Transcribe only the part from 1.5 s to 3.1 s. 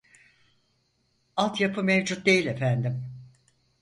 yapı mevcut değil efendim